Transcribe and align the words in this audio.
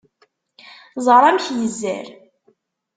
Ẓer 1.05 1.23
amek 1.29 1.47
yezzer! 1.57 2.07